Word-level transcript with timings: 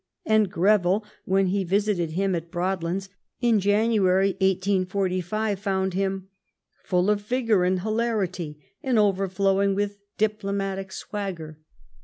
And 0.25 0.49
Oreville, 0.57 1.03
when 1.25 1.45
he 1.45 1.63
visited 1.63 2.13
him 2.13 2.33
at 2.33 2.49
Broadlands 2.49 3.07
in 3.39 3.59
January 3.59 4.29
1845, 4.41 5.59
found 5.59 5.93
him:— 5.93 6.27
Foil 6.85 7.11
of 7.11 7.21
vigoar 7.21 7.67
and 7.67 7.81
hilarity 7.81 8.57
and 8.81 8.97
overflowing 8.97 9.75
with 9.75 9.99
diplomatic 10.17 10.91
swagger. 10.91 11.59